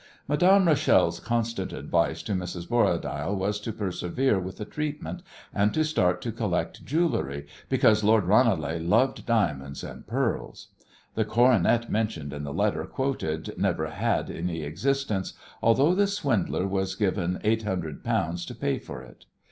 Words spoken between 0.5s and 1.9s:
Rachel's constant